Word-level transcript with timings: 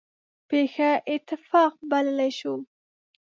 پېښه 0.49 0.91
اتفاق 1.13 1.73
بللی 1.89 2.31
شو. 2.39 2.53